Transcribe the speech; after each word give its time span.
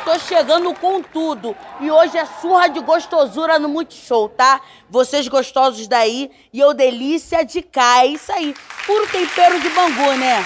meu 0.00 0.04
tô 0.04 0.18
chegando 0.18 0.74
com 0.74 1.02
tudo. 1.02 1.54
E 1.80 1.90
hoje 1.90 2.16
é 2.16 2.24
surra 2.24 2.68
de 2.68 2.80
gostosura 2.80 3.58
no 3.58 3.68
Multishow, 3.68 4.28
tá? 4.28 4.60
Vocês 4.88 5.28
gostosos 5.28 5.86
daí 5.86 6.30
e 6.52 6.58
eu 6.58 6.72
delícia 6.74 7.44
de 7.44 7.62
cá. 7.62 8.04
É 8.04 8.06
isso 8.06 8.32
aí. 8.32 8.54
Puro 8.86 9.06
tempero 9.08 9.60
de 9.60 9.68
bangu, 9.70 10.12
né? 10.16 10.44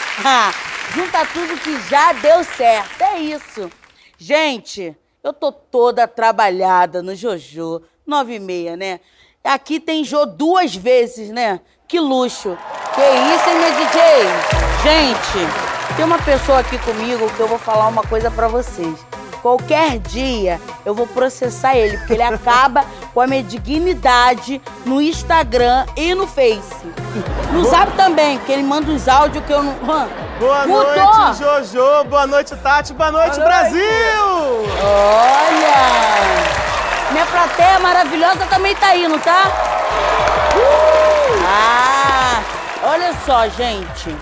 Junta 0.95 1.25
tudo 1.27 1.61
que 1.61 1.81
já 1.89 2.13
deu 2.13 2.43
certo. 2.45 3.03
É 3.03 3.21
isso. 3.21 3.71
Gente, 4.19 4.97
eu 5.23 5.33
tô 5.33 5.53
toda 5.53 6.09
trabalhada 6.09 7.03
no 7.03 7.15
Jojo. 7.15 7.83
Nove 8.07 8.35
e 8.35 8.41
meia, 8.41 8.77
né? 8.77 9.01
Aqui 9.43 9.81
tem 9.81 10.05
Jô 10.05 10.27
duas 10.27 10.75
vezes, 10.75 11.31
né? 11.31 11.61
Que 11.89 11.99
luxo. 12.01 12.57
Que 12.95 13.01
isso, 13.01 13.51
hein, 13.51 13.57
minha 13.57 13.71
DJ? 13.71 14.03
Gente, 14.83 15.97
tem 15.97 16.05
uma 16.05 16.19
pessoa 16.19 16.59
aqui 16.59 16.79
comigo 16.79 17.31
que 17.35 17.41
eu 17.41 17.49
vou 17.49 17.59
falar 17.59 17.89
uma 17.89 18.03
coisa 18.03 18.31
pra 18.31 18.47
vocês. 18.47 19.14
Qualquer 19.45 19.99
dia 19.99 20.59
eu 20.87 20.95
vou 20.95 21.07
processar 21.07 21.77
ele, 21.77 21.99
porque 21.99 22.15
ele 22.15 22.23
acaba 22.23 22.83
com 23.13 23.21
a 23.21 23.27
minha 23.27 23.43
dignidade 23.43 24.59
no 24.87 25.03
Instagram 25.03 25.85
e 25.99 26.15
no 26.15 26.27
Face. 26.27 26.75
No 27.53 27.63
Zap 27.67 27.93
também, 27.93 28.39
porque 28.39 28.53
ele 28.53 28.63
manda 28.63 28.91
uns 28.91 29.07
áudios 29.07 29.45
que 29.45 29.53
eu 29.53 29.63
não. 29.63 29.75
Boa 29.75 30.67
Mudou. 30.67 30.97
noite, 30.97 31.41
Jojo. 31.41 32.05
Boa 32.05 32.27
noite, 32.27 32.57
Tati. 32.57 32.95
Boa 32.95 33.13
noite, 33.13 33.39
Boa 33.39 33.47
noite. 33.51 33.71
Brasil! 33.71 33.83
Olha! 34.83 35.75
Minha 37.13 37.27
plateia 37.27 37.79
maravilhosa 37.81 38.47
também 38.47 38.75
tá 38.75 38.87
aí, 38.87 39.07
não 39.07 39.19
tá? 39.19 39.43
Ah! 41.47 42.43
Olha 42.83 43.13
só, 43.27 43.47
gente. 43.49 44.17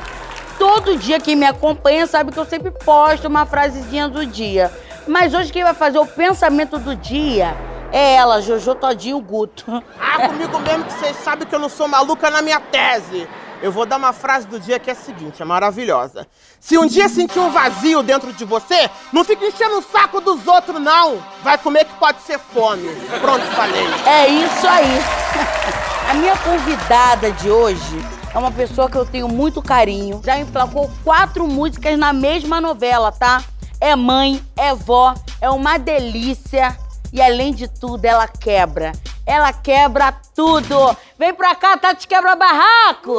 Todo 0.59 0.97
dia 0.97 1.21
quem 1.21 1.37
me 1.37 1.47
acompanha 1.47 2.09
sabe 2.09 2.33
que 2.33 2.39
eu 2.41 2.45
sempre 2.45 2.73
posto 2.73 3.29
uma 3.29 3.47
frasezinha 3.47 4.09
do 4.09 4.27
dia. 4.27 4.69
Mas 5.07 5.35
hoje 5.35 5.53
quem 5.53 5.65
vai 5.65 5.75
fazer 5.75 5.99
o 5.99 6.07
pensamento 6.07 6.79
do 6.79 6.95
dia 6.95 7.57
é 7.91 8.15
ela, 8.15 8.41
Jojo 8.41 8.75
Todinho 8.75 9.21
Guto. 9.21 9.83
Ah, 10.01 10.29
comigo 10.29 10.59
mesmo 10.61 10.85
que 10.85 10.93
vocês 10.93 11.17
sabem 11.19 11.47
que 11.47 11.55
eu 11.55 11.59
não 11.59 11.69
sou 11.69 11.87
maluca 11.89 12.31
na 12.31 12.41
minha 12.41 12.61
tese. 12.61 13.29
Eu 13.61 13.71
vou 13.71 13.87
dar 13.87 13.97
uma 13.97 14.13
frase 14.13 14.47
do 14.47 14.59
dia 14.59 14.79
que 14.79 14.91
é 14.91 14.93
a 14.93 14.97
seguinte, 14.97 15.41
é 15.41 15.45
maravilhosa. 15.45 16.27
Se 16.59 16.77
um 16.77 16.87
dia 16.87 17.09
sentir 17.09 17.39
um 17.39 17.51
vazio 17.51 18.03
dentro 18.03 18.33
de 18.33 18.45
você, 18.45 18.91
não 19.13 19.23
fique 19.23 19.45
enchendo 19.45 19.79
o 19.79 19.83
saco 19.83 20.21
dos 20.21 20.47
outros, 20.49 20.81
não. 20.81 21.23
Vai 21.45 21.57
comer 21.59 21.85
que 21.85 21.95
pode 21.95 22.21
ser 22.23 22.39
fome. 22.39 22.89
Pronto, 23.21 23.45
falei. 23.53 23.87
É 24.07 24.29
isso 24.29 24.67
aí. 24.67 24.99
A 26.11 26.15
minha 26.15 26.37
convidada 26.39 27.31
de 27.31 27.49
hoje 27.51 28.05
é 28.35 28.39
uma 28.39 28.51
pessoa 28.51 28.91
que 28.91 28.97
eu 28.97 29.07
tenho 29.07 29.29
muito 29.29 29.63
carinho. 29.63 30.21
Já 30.25 30.39
emplacou 30.39 30.91
quatro 31.05 31.47
músicas 31.47 31.97
na 31.97 32.13
mesma 32.13 32.61
novela, 32.61 33.13
tá? 33.13 33.45
É 33.83 33.97
mãe, 33.97 34.41
é 34.57 34.73
vó, 34.73 35.13
é 35.41 35.51
uma 35.51 35.77
delícia. 35.77 36.79
E 37.13 37.21
além 37.21 37.53
de 37.53 37.67
tudo, 37.67 38.05
ela 38.05 38.29
quebra. 38.29 38.93
Ela 39.27 39.53
quebra 39.53 40.15
tudo. 40.37 40.97
Vem 41.19 41.35
pra 41.35 41.57
cá, 41.57 41.77
Tati 41.77 42.07
quebra 42.07 42.37
barraco. 42.37 43.17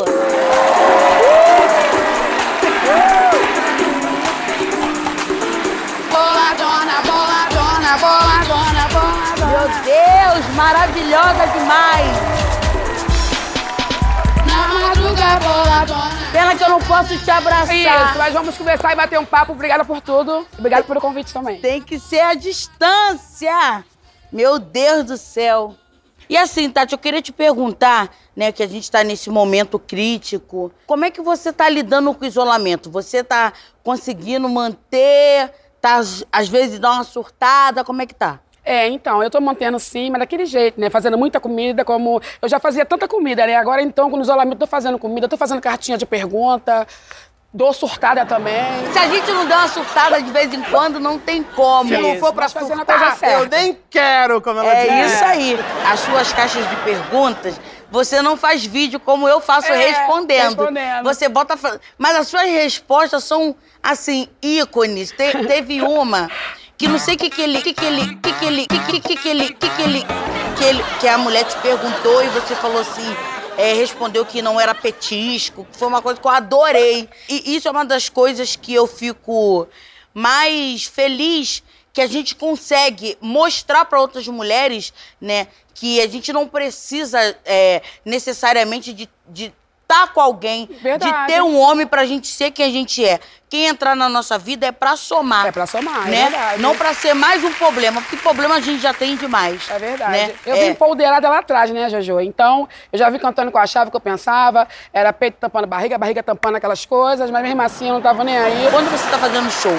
Boladona, 6.10 7.02
boladona, 7.08 7.98
boladona, 8.00 8.88
boladona. 8.88 9.46
Meu 9.46 9.68
Deus, 9.84 10.56
maravilhosa 10.56 11.46
demais. 11.48 12.18
Na 14.48 14.68
madruga, 14.70 15.40
boladona. 15.44 16.23
Pena 16.34 16.56
que 16.56 16.64
eu 16.64 16.70
não 16.70 16.80
posso 16.80 17.16
te 17.24 17.30
abraçar. 17.30 17.76
Isso, 17.76 18.18
mas 18.18 18.34
vamos 18.34 18.58
conversar 18.58 18.92
e 18.92 18.96
bater 18.96 19.20
um 19.20 19.26
papo. 19.26 19.52
Obrigada 19.52 19.86
por 19.86 20.02
tudo. 20.02 20.48
Obrigada 20.58 20.84
pelo 20.84 21.00
convite 21.00 21.32
também. 21.32 21.62
Tem 21.62 21.80
que 21.80 22.00
ser 22.00 22.22
a 22.22 22.34
distância. 22.34 23.86
Meu 24.32 24.58
Deus 24.58 25.04
do 25.06 25.16
céu. 25.16 25.76
E 26.28 26.36
assim, 26.36 26.72
Tati, 26.72 26.94
eu 26.94 26.98
queria 26.98 27.22
te 27.22 27.32
perguntar, 27.32 28.10
né, 28.36 28.52
que 28.52 28.64
a 28.64 28.68
gente 28.68 28.82
está 28.82 29.04
nesse 29.04 29.30
momento 29.30 29.78
crítico. 29.78 30.72
Como 30.88 31.06
é 31.06 31.12
que 31.12 31.22
você 31.22 31.50
está 31.50 31.70
lidando 31.70 32.12
com 32.16 32.26
o 32.26 32.28
isolamento? 32.28 32.90
Você 32.90 33.18
está 33.18 33.54
conseguindo 33.84 34.50
manter? 34.50 35.54
Tá, 35.80 36.02
às 36.32 36.50
vezes 36.50 36.80
dá 36.80 36.94
uma 36.94 37.04
surtada? 37.04 37.84
Como 37.84 38.02
é 38.02 38.08
que 38.08 38.16
tá? 38.16 38.40
É, 38.66 38.88
então, 38.88 39.22
eu 39.22 39.30
tô 39.30 39.42
mantendo 39.42 39.78
sim, 39.80 40.10
mas 40.10 40.20
daquele 40.20 40.46
jeito, 40.46 40.80
né? 40.80 40.90
Fazendo 40.90 41.18
muita 41.18 41.40
comida, 41.40 41.84
como. 41.84 42.22
Eu 42.42 42.48
já 42.48 42.60
fazia 42.60 42.86
tanta 42.86 43.08
comida, 43.08 43.46
né? 43.46 43.56
Agora, 43.58 43.82
então, 43.82 44.10
com 44.10 44.18
o 44.18 44.22
isolamento, 44.22 44.60
tô 44.60 44.68
fazendo 44.68 44.98
comida, 44.98 45.28
tô 45.28 45.36
fazendo 45.36 45.60
cartinha 45.62 45.98
de 45.98 46.06
pergunta, 46.06 46.88
dou 47.54 47.74
surtada 47.74 48.26
também. 48.26 48.64
Se 48.94 48.98
a 49.00 49.08
gente 49.10 49.30
não 49.32 49.46
der 49.46 49.58
uma 49.58 49.68
surtada 49.68 50.22
de 50.22 50.32
vez 50.32 50.54
em 50.54 50.62
quando, 50.64 50.98
não 51.00 51.20
tem 51.20 51.44
como. 51.44 51.90
Se 51.90 51.98
não 51.98 52.16
for 52.20 52.32
pra 52.32 52.44
mas 52.46 52.54
fazendo 52.54 52.82
a 52.82 52.86
coisa 52.86 53.00
surtar, 53.12 53.18
certa. 53.18 53.44
eu 53.44 53.50
nem 53.50 53.78
quero, 53.90 54.42
como 54.42 54.60
ela 54.60 54.72
É 54.74 55.04
diz. 55.04 55.14
isso 55.14 55.26
aí. 55.26 55.60
As 55.92 56.00
suas 56.00 56.32
caixas 56.32 56.68
de 56.70 56.76
perguntas, 56.78 57.60
você 57.92 58.22
não 58.22 58.38
faz 58.38 58.66
vídeo 58.66 58.98
como 59.00 59.28
eu 59.28 59.42
faço 59.42 59.72
É, 59.74 59.76
respondendo. 59.88 60.46
respondendo. 60.46 61.04
Você 61.04 61.28
bota. 61.28 61.56
Mas 61.98 62.16
as 62.16 62.28
suas 62.30 62.44
respostas 62.44 63.26
são, 63.26 63.54
assim, 63.84 64.30
ícones. 64.42 65.12
Te- 65.12 65.46
teve 65.46 65.82
uma 65.82 66.30
que 66.84 66.90
não 66.90 67.00
sei 67.00 67.16
o 67.16 67.18
que, 67.18 67.30
que 67.30 67.42
ele. 67.42 67.62
que, 67.62 67.74
que 67.74 67.86
ele. 67.86 68.16
que, 68.18 68.34
que 68.34 68.46
ele. 68.46 68.68
que, 68.68 68.80
que, 68.80 69.00
que, 69.00 69.16
que 69.16 69.30
ele. 69.30 69.54
que, 69.54 69.70
que 69.70 69.82
ele. 69.82 70.04
Que, 70.58 70.64
ele, 70.66 70.84
que 71.00 71.08
a 71.08 71.18
mulher 71.18 71.46
te 71.46 71.58
perguntou 71.60 72.22
e 72.22 72.28
você 72.28 72.54
falou 72.56 72.82
assim. 72.82 73.08
é, 73.58 73.74
respondeu 73.74 74.26
que 74.26 74.42
não 74.42 74.60
era 74.60 74.76
petisco, 74.76 75.66
foi 75.72 75.88
uma 75.88 76.02
coisa 76.02 76.20
que 76.20 76.28
eu 76.28 76.32
adorei. 76.32 77.08
E 77.30 77.56
isso 77.56 77.70
é 77.70 77.72
uma 77.72 77.86
das 77.86 78.10
coisas 78.10 78.58
que 78.58 78.74
eu 78.74 78.86
fico 78.86 79.66
mais 80.14 80.84
feliz 80.84 81.64
que 81.94 82.02
a 82.02 82.08
gente 82.08 82.36
consegue 82.36 83.18
mostrar 83.22 83.86
para 83.86 84.02
outras 84.02 84.28
mulheres, 84.28 84.92
né, 85.22 85.48
que 85.76 86.02
a 86.02 86.08
gente 86.08 86.34
não 86.34 86.48
precisa 86.48 87.20
é, 87.46 87.82
necessariamente 88.04 88.92
de 88.92 89.08
de 89.28 89.54
estar 89.94 90.14
com 90.14 90.20
alguém, 90.22 90.70
Verdade. 90.82 91.12
de 91.12 91.28
ter 91.34 91.42
um 91.42 91.58
homem 91.60 91.86
pra 91.88 92.06
gente 92.06 92.28
ser 92.28 92.52
quem 92.52 92.66
a 92.66 92.70
gente 92.70 93.04
é. 93.06 93.20
Quem 93.50 93.66
entrar 93.68 93.96
na 93.96 94.10
nossa 94.10 94.36
vida 94.40 94.66
é 94.66 94.72
pra 94.72 94.96
somar. 94.98 95.46
É 95.46 95.52
pra 95.52 95.68
somar, 95.68 96.08
é 96.08 96.10
né? 96.10 96.24
verdade. 96.30 96.62
Não 96.62 96.76
pra 96.76 96.92
ser 96.94 97.14
mais 97.14 97.44
um 97.44 97.52
problema, 97.54 98.02
porque 98.02 98.18
problema 98.18 98.56
a 98.56 98.60
gente 98.60 98.82
já 98.82 98.94
tem 98.94 99.16
demais. 99.16 99.70
É 99.70 99.78
verdade. 99.78 100.12
Né? 100.12 100.34
Eu 100.44 100.56
É. 100.56 100.60
vim 100.62 100.66
empoderada 100.72 101.30
lá 101.30 101.38
atrás, 101.38 101.70
né, 101.70 101.88
Jojo? 101.88 102.20
Então, 102.20 102.68
eu 102.92 102.98
já 102.98 103.10
vi 103.12 103.20
cantando 103.20 103.52
com 103.52 103.60
a 103.60 103.68
chave 103.68 103.92
que 103.92 103.96
eu 103.96 104.02
pensava, 104.02 104.68
era 104.92 105.14
peito 105.14 105.38
tampando 105.40 105.68
barriga, 105.68 106.00
barriga 106.00 106.24
tampando 106.24 106.56
aquelas 106.56 106.84
coisas, 106.86 107.30
mas 107.30 107.44
mesmo 107.44 107.62
assim 107.62 107.88
eu 107.90 107.94
não 107.94 108.02
tava 108.02 108.24
nem 108.24 108.36
aí. 108.38 108.68
Quando 108.72 108.90
você 108.90 109.08
tá 109.12 109.20
fazendo 109.20 109.52
show, 109.52 109.76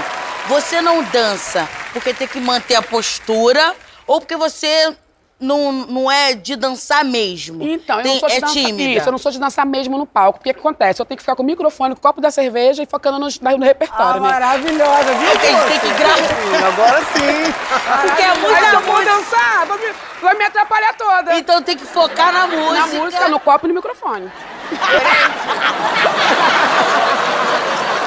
você 0.47 0.81
não 0.81 1.03
dança 1.05 1.69
porque 1.93 2.15
tem 2.15 2.29
que 2.29 2.39
manter 2.39 2.77
a 2.77 2.83
postura 2.83 3.75
ou 4.07 4.21
porque 4.21 4.37
você 4.37 4.95
não, 5.41 5.73
não 5.73 6.11
é 6.11 6.35
de 6.35 6.57
dançar 6.57 7.05
mesmo? 7.05 7.63
Então, 7.67 8.01
eu 8.01 8.07
não 8.07 8.19
sou 8.19 8.29
de 8.29 8.35
é 8.37 8.41
dançar. 8.41 8.55
tímida. 8.57 8.99
Isso, 8.99 9.09
eu 9.09 9.13
não 9.13 9.19
sou 9.19 9.33
de 9.33 9.39
dançar 9.39 9.67
mesmo 9.67 9.99
no 9.99 10.07
palco. 10.07 10.39
Porque 10.39 10.51
o 10.51 10.55
que 10.55 10.61
acontece? 10.61 11.01
Eu 11.03 11.07
tenho 11.07 11.17
que 11.17 11.23
ficar 11.23 11.37
com 11.37 11.43
o 11.43 11.47
microfone, 11.47 11.95
com 11.95 11.99
o 11.99 12.03
copo 12.03 12.21
da 12.21 12.31
cerveja 12.31 12.83
e 12.83 12.87
focando 12.87 13.19
no, 13.19 13.27
no 13.27 13.65
Ah, 13.65 13.67
repertório, 13.67 14.21
né? 14.23 14.29
maravilhosa, 14.31 15.15
viu? 15.15 15.31
Tem 15.41 15.81
que 15.81 15.95
gravar. 15.95 16.67
Agora 16.67 17.01
sim. 17.15 17.53
Porque 18.07 18.23
é 18.23 18.35
muita 18.39 18.81
música. 18.81 19.05
dançar, 19.05 19.67
vai 19.67 19.79
me, 19.79 19.95
vai 20.23 20.35
me 20.37 20.45
atrapalhar 20.45 20.95
toda. 20.97 21.39
Então 21.39 21.63
tem 21.63 21.77
que 21.77 21.85
focar 21.85 22.33
na 22.33 22.47
música. 22.47 22.73
Na 22.75 22.87
música, 22.87 23.29
no 23.29 23.41
copo 23.41 23.67
e 23.67 23.69
no 23.69 23.75
microfone. 23.75 24.31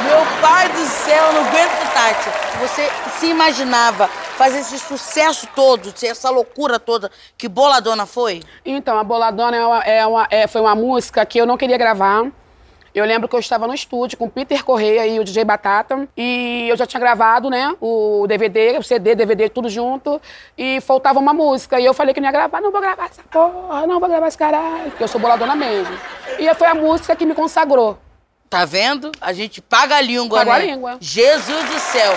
Meu 0.07 0.25
pai 0.41 0.69
do 0.69 0.85
céu, 0.85 1.33
não 1.33 1.41
aguento, 1.41 1.93
Tati. 1.93 2.29
Você 2.61 2.89
se 3.19 3.27
imaginava 3.27 4.07
fazer 4.07 4.59
esse 4.59 4.79
sucesso 4.79 5.47
todo, 5.55 5.93
essa 6.03 6.29
loucura 6.29 6.79
toda 6.79 7.11
que 7.37 7.47
Boladona 7.47 8.05
foi? 8.05 8.41
Então, 8.65 8.97
a 8.97 9.03
Boladona 9.03 9.57
é 9.57 9.65
uma- 9.65 9.83
é 9.83 10.07
uma- 10.07 10.27
é- 10.29 10.47
foi 10.47 10.61
uma 10.61 10.75
música 10.75 11.25
que 11.25 11.37
eu 11.39 11.45
não 11.45 11.57
queria 11.57 11.77
gravar. 11.77 12.25
Eu 12.95 13.05
lembro 13.05 13.27
que 13.27 13.35
eu 13.35 13.39
estava 13.39 13.67
no 13.67 13.75
estúdio 13.75 14.17
com 14.17 14.27
Peter 14.27 14.63
Correia 14.63 15.05
e 15.05 15.19
o 15.19 15.23
DJ 15.23 15.43
Batata. 15.43 16.07
E 16.17 16.67
eu 16.67 16.75
já 16.75 16.85
tinha 16.87 16.99
gravado, 16.99 17.47
né? 17.47 17.75
O 17.79 18.25
DVD, 18.27 18.77
o 18.79 18.83
CD, 18.83 19.13
DVD, 19.13 19.49
tudo 19.49 19.69
junto. 19.69 20.19
E 20.57 20.81
faltava 20.81 21.19
uma 21.19 21.31
música. 21.33 21.79
E 21.79 21.85
eu 21.85 21.93
falei 21.93 22.11
que 22.11 22.19
não 22.19 22.27
ia 22.27 22.31
gravar. 22.31 22.59
Não 22.59 22.71
vou 22.71 22.81
gravar 22.81 23.05
essa 23.05 23.21
porra, 23.29 23.85
não 23.85 23.99
vou 23.99 24.09
gravar 24.09 24.27
esse 24.27 24.37
caralho. 24.37 24.89
Porque 24.89 25.03
eu 25.03 25.07
sou 25.07 25.21
boladona 25.21 25.55
mesmo. 25.55 25.95
E 26.39 26.51
foi 26.55 26.67
a 26.67 26.73
música 26.73 27.15
que 27.15 27.25
me 27.25 27.35
consagrou. 27.35 27.99
Tá 28.49 28.63
vendo? 28.65 29.11
A 29.19 29.33
gente 29.33 29.61
paga 29.61 29.97
a 29.97 30.01
língua, 30.01 30.39
Paga 30.39 30.51
né? 30.51 30.57
a 30.57 30.59
língua. 30.75 30.97
Jesus 31.01 31.65
do 31.69 31.79
céu. 31.79 32.13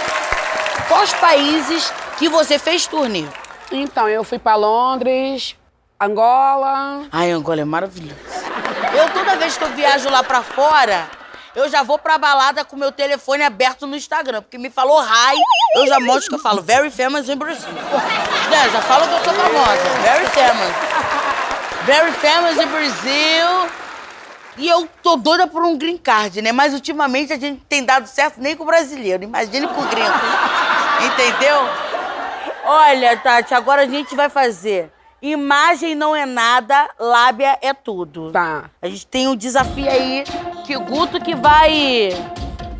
Quais 0.88 1.12
países 1.14 1.92
que 2.18 2.28
você 2.28 2.58
fez 2.58 2.86
turnê? 2.86 3.24
Então, 3.72 4.08
eu 4.08 4.22
fui 4.24 4.38
pra 4.38 4.54
Londres, 4.54 5.56
Angola. 6.00 7.02
Ai, 7.10 7.30
Angola 7.30 7.60
é 7.60 7.64
maravilhoso. 7.64 8.16
Eu, 8.96 9.10
toda 9.10 9.36
vez 9.36 9.56
que 9.56 9.64
eu 9.64 9.68
viajo 9.70 10.08
lá 10.08 10.22
pra 10.22 10.42
fora, 10.42 11.08
eu 11.54 11.68
já 11.68 11.82
vou 11.82 11.98
pra 11.98 12.16
balada 12.16 12.64
com 12.64 12.76
meu 12.76 12.90
telefone 12.92 13.42
aberto 13.42 13.86
no 13.86 13.96
Instagram. 13.96 14.42
Porque 14.42 14.58
me 14.58 14.70
falou 14.70 15.02
hi, 15.02 15.36
eu 15.76 15.86
já 15.86 15.98
mostro 16.00 16.28
que 16.30 16.34
eu 16.36 16.40
falo 16.40 16.62
very 16.62 16.90
famous 16.90 17.28
in 17.28 17.36
Brazil. 17.36 17.70
Né, 17.70 18.70
já 18.72 18.80
falo 18.82 19.06
que 19.06 19.14
eu 19.14 19.24
sou 19.24 19.34
famosa. 19.34 19.82
Very 20.02 20.26
famous. 20.26 20.74
Very 21.86 22.12
famous 22.12 22.56
in 22.56 22.66
Brazil. 22.68 23.70
E 24.56 24.68
eu 24.68 24.88
tô 25.02 25.16
doida 25.16 25.46
por 25.46 25.64
um 25.64 25.76
green 25.76 25.96
card, 25.96 26.42
né? 26.42 26.52
Mas 26.52 26.74
ultimamente 26.74 27.32
a 27.32 27.38
gente 27.38 27.62
tem 27.68 27.84
dado 27.84 28.06
certo 28.06 28.40
nem 28.40 28.56
com 28.56 28.64
o 28.64 28.66
brasileiro. 28.66 29.22
Imagine 29.22 29.66
com 29.68 29.80
o 29.80 29.86
gringo. 29.86 30.10
Entendeu? 31.06 31.56
Olha, 32.64 33.16
Tati, 33.16 33.54
agora 33.54 33.82
a 33.82 33.86
gente 33.86 34.14
vai 34.14 34.28
fazer. 34.28 34.90
Imagem 35.22 35.94
não 35.94 36.16
é 36.16 36.24
nada, 36.24 36.88
lábia 36.98 37.58
é 37.60 37.74
tudo. 37.74 38.30
Tá. 38.32 38.70
A 38.80 38.88
gente 38.88 39.06
tem 39.06 39.28
um 39.28 39.36
desafio 39.36 39.88
aí 39.88 40.24
que 40.64 40.76
o 40.76 40.80
Guto 40.80 41.20
que 41.20 41.34
vai. 41.34 42.10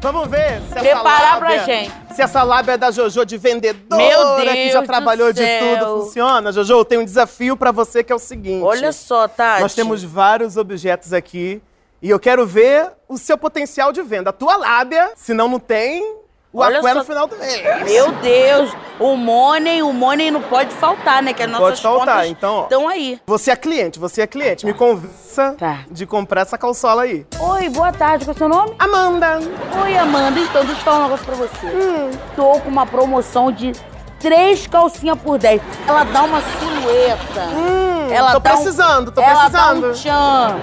Vamos 0.00 0.28
ver 0.28 0.62
se 0.62 0.72
essa 0.72 0.80
Preparar 0.80 1.38
pra 1.38 1.48
lábia, 1.50 1.64
gente. 1.64 1.92
Se 2.14 2.22
essa 2.22 2.42
lábia 2.42 2.78
da 2.78 2.90
Jojo 2.90 3.24
de 3.24 3.36
vendedora, 3.36 4.02
Meu 4.02 4.36
que 4.36 4.44
Deus 4.44 4.72
já 4.72 4.80
do 4.80 4.86
trabalhou 4.86 5.32
de 5.32 5.42
tudo, 5.58 6.02
funciona. 6.02 6.50
Jojo, 6.52 6.84
tem 6.84 6.98
um 6.98 7.04
desafio 7.04 7.56
pra 7.56 7.70
você 7.70 8.02
que 8.02 8.12
é 8.12 8.16
o 8.16 8.18
seguinte. 8.18 8.64
Olha 8.64 8.92
só, 8.92 9.28
Tati. 9.28 9.60
Nós 9.60 9.74
temos 9.74 10.02
vários 10.02 10.56
objetos 10.56 11.12
aqui 11.12 11.62
e 12.00 12.08
eu 12.08 12.18
quero 12.18 12.46
ver 12.46 12.90
o 13.06 13.18
seu 13.18 13.36
potencial 13.36 13.92
de 13.92 14.02
venda. 14.02 14.30
A 14.30 14.32
tua 14.32 14.56
lábia, 14.56 15.12
senão 15.16 15.48
não 15.48 15.60
tem 15.60 16.16
o 16.52 16.60
Olha 16.60 16.78
aqué 16.80 16.88
só. 16.92 16.94
no 16.98 17.04
final 17.04 17.26
do 17.28 17.36
mês. 17.36 17.62
Meu 17.84 18.10
Deus, 18.12 18.72
o 18.98 19.14
money, 19.16 19.82
o 19.82 19.92
money 19.92 20.30
não 20.30 20.42
pode 20.42 20.74
faltar, 20.74 21.22
né? 21.22 21.32
Que 21.32 21.42
as 21.44 21.50
nossas 21.50 21.80
Pode 21.80 21.82
faltar, 21.82 22.26
então, 22.26 22.54
ó. 22.56 22.62
estão 22.64 22.88
aí. 22.88 23.20
Você 23.26 23.50
é 23.52 23.56
cliente, 23.56 23.98
você 23.98 24.22
é 24.22 24.26
cliente. 24.26 24.66
Me 24.66 24.74
convença 24.74 25.54
Tá. 25.58 25.80
de 25.90 26.06
comprar 26.06 26.40
essa 26.42 26.58
calçola 26.58 27.02
aí. 27.02 27.24
Oi, 27.38 27.68
boa 27.68 27.92
tarde, 27.92 28.24
qual 28.24 28.32
é 28.32 28.34
o 28.34 28.38
seu 28.38 28.48
nome? 28.48 28.74
Amanda, 28.78 29.38
Oi, 29.82 29.96
Amanda. 29.96 30.40
Então, 30.40 30.64
deixa 30.64 30.80
eu 30.80 30.84
falar 30.84 30.98
um 30.98 31.02
negócio 31.04 31.24
pra 31.26 31.34
você. 31.36 31.66
Hum. 31.66 32.10
Tô 32.34 32.60
com 32.60 32.68
uma 32.68 32.84
promoção 32.86 33.52
de 33.52 33.72
três 34.18 34.66
calcinhas 34.66 35.18
por 35.20 35.38
10. 35.38 35.62
Ela 35.86 36.04
dá 36.04 36.22
uma 36.24 36.40
silhueta. 36.40 37.40
ela 38.12 38.30
Hum, 38.30 38.32
tô 38.32 38.38
dá 38.40 38.50
um- 38.50 38.54
precisando, 38.56 39.12
tô 39.12 39.20
ela 39.20 39.40
precisando. 39.48 39.80
Dá 39.82 39.88
um 39.88 39.92
tchan. 39.92 40.56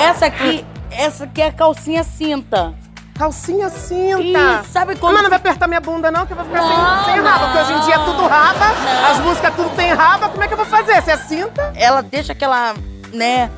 Essa 0.00 0.26
aqui, 0.26 0.66
essa 0.90 1.24
aqui 1.24 1.40
é 1.42 1.50
calcinha 1.52 2.02
cinta. 2.02 2.74
Calcinha 3.18 3.68
cinta. 3.68 4.22
Ih, 4.22 4.62
sabe 4.72 4.96
quando- 4.96 5.14
Mas 5.14 5.22
não 5.24 5.30
vai 5.30 5.38
apertar 5.38 5.66
minha 5.66 5.80
bunda, 5.80 6.10
não, 6.10 6.24
que 6.24 6.32
eu 6.32 6.36
vou 6.36 6.46
ficar 6.46 6.62
Não, 6.62 7.04
sem, 7.04 7.14
sem 7.14 7.22
raba. 7.22 7.46
Porque 7.46 7.58
hoje 7.58 7.72
em 7.72 7.80
dia 7.80 7.94
é 7.96 7.98
tudo 7.98 8.26
raba, 8.26 8.66
Não. 8.68 9.10
as 9.10 9.18
músicas 9.18 9.54
tudo 9.54 9.70
tem 9.76 9.92
raba. 9.92 10.28
Como 10.28 10.42
é 10.42 10.46
que 10.46 10.52
eu 10.54 10.58
vou 10.58 10.66
fazer? 10.66 11.02
Se 11.02 11.10
é 11.10 11.16
cinta? 11.16 11.72
Ela 11.74 12.00
deixa 12.02 12.32
aquela, 12.32 12.74
né, 13.12 13.50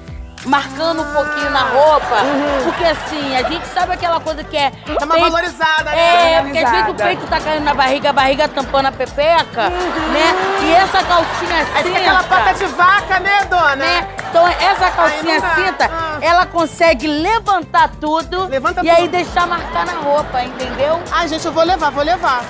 marcando 0.46 1.02
um 1.02 1.12
pouquinho 1.12 1.50
na 1.50 1.60
roupa. 1.60 2.16
Porque 2.64 2.84
assim, 2.84 3.36
a 3.36 3.42
gente 3.42 3.66
sabe 3.66 3.92
aquela 3.92 4.18
coisa 4.20 4.42
que 4.42 4.56
é. 4.56 4.70
Dá 4.86 5.04
uma 5.04 5.14
peito- 5.14 5.30
valorizada, 5.30 5.90
né? 5.90 6.32
É, 6.36 6.42
porque 6.42 6.58
às 6.58 6.70
vezes 6.70 6.88
o 6.88 6.94
peito 6.94 7.26
tá 7.26 7.40
caindo 7.40 7.64
na 7.64 7.74
barriga, 7.74 8.08
a 8.08 8.12
barriga 8.14 8.48
tampando 8.48 8.86
a 8.86 8.92
pepeca, 8.92 9.68
né? 9.68 10.56
E 10.62 10.72
essa 10.72 11.02
calcinha 11.04 11.56
Aí 11.74 11.82
fica 11.84 11.98
aquela 11.98 12.22
cinta, 12.22 12.34
pata 12.36 12.54
de 12.54 12.64
vaca, 12.66 13.20
né, 13.20 13.44
dona? 13.50 13.76
né? 13.76 14.08
Então 14.30 14.48
essa 14.48 14.90
calcinha 14.90 15.40
cinta, 15.54 15.90
Ah. 15.92 16.09
Ela 16.20 16.46
consegue 16.46 17.06
levantar 17.06 17.90
tudo 18.00 18.46
Levanta 18.48 18.80
e 18.80 18.88
tudo. 18.88 18.96
aí 18.96 19.08
deixar 19.08 19.46
marcar 19.46 19.86
na 19.86 19.92
roupa, 20.00 20.42
entendeu? 20.42 21.00
Ai, 21.10 21.28
gente, 21.28 21.44
eu 21.46 21.52
vou 21.52 21.64
levar, 21.64 21.90
vou 21.90 22.04
levar. 22.04 22.42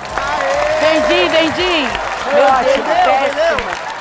Vendi, 0.79 1.29
vendi. 1.29 1.87
Péssima. 2.31 3.91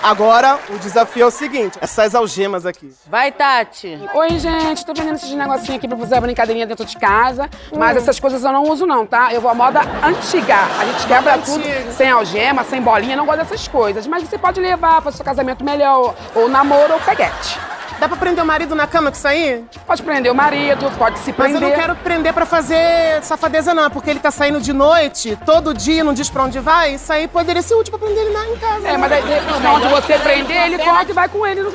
Agora, 0.00 0.60
o 0.70 0.78
desafio 0.78 1.24
é 1.24 1.26
o 1.26 1.30
seguinte: 1.30 1.76
essas 1.80 2.14
algemas 2.14 2.64
aqui. 2.64 2.94
Vai, 3.08 3.32
Tati. 3.32 3.98
Oi, 4.14 4.38
gente, 4.38 4.86
tô 4.86 4.94
vendendo 4.94 5.16
esses 5.16 5.30
negocinhos 5.32 5.74
aqui 5.76 5.88
pra 5.88 5.96
fazer 5.98 6.14
a 6.16 6.20
brincadeirinha 6.20 6.66
dentro 6.66 6.84
de 6.84 6.96
casa. 6.96 7.50
Mas 7.76 7.96
Hum. 7.96 8.00
essas 8.00 8.20
coisas 8.20 8.44
eu 8.44 8.52
não 8.52 8.62
uso, 8.62 8.86
não, 8.86 9.04
tá? 9.04 9.32
Eu 9.34 9.40
vou 9.40 9.50
à 9.50 9.54
moda 9.54 9.80
antiga. 10.02 10.56
A 10.80 10.84
gente 10.84 11.04
quebra 11.06 11.34
Antiga. 11.34 11.58
tudo 11.84 11.92
sem 11.92 12.10
algema, 12.10 12.62
sem 12.62 12.80
bolinha, 12.80 13.16
não 13.16 13.26
gosto 13.26 13.38
dessas 13.38 13.66
coisas. 13.66 14.06
Mas 14.06 14.22
você 14.22 14.38
pode 14.38 14.60
levar 14.60 15.02
para 15.02 15.10
seu 15.10 15.24
casamento 15.24 15.64
melhor, 15.64 16.14
ou 16.34 16.48
namoro 16.48 16.94
ou 16.94 17.00
peguete. 17.00 17.58
Dá 17.98 18.06
pra 18.08 18.16
prender 18.16 18.42
o 18.44 18.46
marido 18.46 18.74
na 18.76 18.86
cama 18.86 19.10
com 19.10 19.16
isso 19.16 19.26
aí? 19.26 19.64
Pode 19.86 20.02
prender 20.02 20.30
o 20.30 20.34
marido, 20.34 20.88
pode 20.96 21.18
se 21.18 21.34
Mas 21.36 21.50
prender. 21.50 21.62
eu 21.62 21.68
não 21.68 21.76
quero 21.76 21.96
prender 21.96 22.32
pra 22.32 22.46
fazer 22.46 23.20
safadeza, 23.22 23.74
não, 23.74 23.90
porque 23.90 24.08
ele 24.08 24.20
tá 24.20 24.30
saindo 24.30 24.60
de 24.60 24.72
noite, 24.72 25.36
todo 25.44 25.74
dia, 25.74 26.04
não 26.04 26.14
diz 26.14 26.30
pra 26.30 26.44
onde 26.44 26.60
vai. 26.60 26.94
Isso 26.94 27.12
aí 27.12 27.26
poderia 27.26 27.60
ser 27.60 27.74
útil 27.74 27.90
pra 27.98 28.06
prender 28.06 28.24
ele 28.24 28.32
lá 28.34 28.46
em 28.46 28.56
casa. 28.56 28.88
É, 28.88 28.92
né? 28.92 28.96
mas 28.98 29.10
aí, 29.12 29.22
de 29.22 29.66
onde 29.66 29.88
você 29.88 30.18
prender, 30.18 30.66
ele 30.66 30.78
corta 30.78 31.10
e 31.10 31.14
vai 31.14 31.28
com 31.28 31.44
ele. 31.44 31.62
No... 31.62 31.72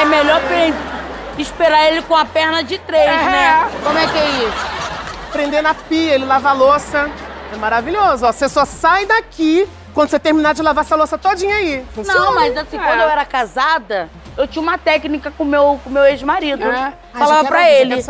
É 0.00 0.04
melhor 0.04 0.40
esperar 1.38 1.86
ele 1.86 2.02
com 2.02 2.14
a 2.16 2.24
perna 2.24 2.62
de 2.62 2.78
três, 2.78 3.04
É. 3.08 3.24
né? 3.24 3.68
Como 3.82 3.98
é 3.98 4.06
que 4.06 4.18
é 4.18 4.28
isso? 4.48 4.66
Prender 5.32 5.62
na 5.62 5.72
pia, 5.72 6.14
ele 6.14 6.24
lava 6.26 6.50
a 6.50 6.52
louça. 6.52 7.08
É 7.52 7.56
maravilhoso, 7.56 8.26
ó. 8.26 8.32
Você 8.32 8.48
só 8.48 8.64
sai 8.64 9.06
daqui 9.06 9.66
quando 9.98 10.10
você 10.10 10.18
terminar 10.20 10.54
de 10.54 10.62
lavar 10.62 10.84
essa 10.84 10.94
louça 10.94 11.18
todinha 11.18 11.56
aí. 11.56 11.84
Funciona. 11.92 12.20
Não, 12.20 12.32
mas 12.36 12.56
assim, 12.56 12.76
É. 12.76 12.80
quando 12.80 13.00
eu 13.00 13.08
era 13.08 13.24
casada, 13.24 14.08
eu 14.36 14.46
tinha 14.46 14.62
uma 14.62 14.78
técnica 14.78 15.32
com 15.36 15.44
meu, 15.44 15.80
com 15.82 15.90
meu 15.90 16.04
ex-marido. 16.04 16.62
É. 16.62 16.92
Falava 17.12 17.48
pra 17.48 17.58
ouvir, 17.58 17.72
ele, 17.72 18.04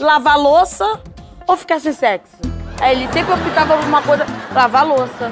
lavar 0.00 0.38
louça 0.38 0.98
ou 1.46 1.54
ficar 1.54 1.78
sem 1.78 1.92
sexo? 1.92 2.38
Aí 2.80 2.92
ele 3.02 3.12
sempre 3.12 3.34
optava 3.34 3.76
por 3.76 3.84
uma 3.84 4.00
coisa, 4.00 4.24
lavar 4.54 4.86
louça. 4.86 5.30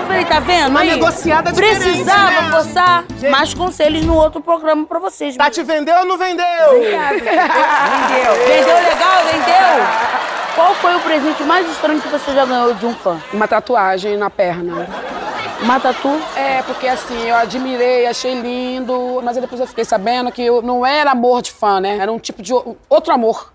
Eu 0.00 0.06
falei, 0.06 0.26
tá 0.26 0.40
vendo? 0.40 0.68
Uma 0.68 0.80
aí? 0.80 0.90
negociada 0.90 1.50
Precisava 1.54 2.42
né? 2.42 2.50
forçar 2.50 3.04
Gente. 3.18 3.30
mais 3.30 3.54
conselhos 3.54 4.04
no 4.04 4.14
outro 4.14 4.42
programa 4.42 4.84
pra 4.84 4.98
vocês. 4.98 5.38
Tati 5.38 5.62
vendeu 5.62 6.00
ou 6.00 6.04
não 6.04 6.18
vendeu? 6.18 6.44
Vendeu. 6.70 6.90
Vendeu 8.46 8.76
legal? 8.76 9.24
Vendeu? 9.24 10.26
Qual 10.54 10.74
foi 10.74 10.94
o 10.96 11.00
presente 11.00 11.42
mais 11.44 11.66
estranho 11.70 11.98
que 12.00 12.08
você 12.08 12.34
já 12.34 12.44
ganhou 12.44 12.74
de 12.74 12.84
um 12.84 12.94
fã? 12.94 13.18
Uma 13.32 13.48
tatuagem 13.48 14.18
na 14.18 14.28
perna. 14.28 14.86
Uma 15.60 15.80
tatu? 15.80 16.08
É, 16.36 16.62
porque 16.62 16.86
assim, 16.86 17.18
eu 17.22 17.34
admirei, 17.34 18.06
achei 18.06 18.34
lindo, 18.34 19.20
mas 19.22 19.36
aí 19.36 19.40
depois 19.40 19.60
eu 19.60 19.66
fiquei 19.66 19.84
sabendo 19.84 20.30
que 20.30 20.42
eu 20.42 20.60
não 20.60 20.84
era 20.84 21.12
amor 21.12 21.42
de 21.42 21.50
fã, 21.50 21.80
né? 21.80 21.98
Era 21.98 22.12
um 22.12 22.18
tipo 22.18 22.42
de 22.42 22.52
outro 22.88 23.12
amor. 23.12 23.52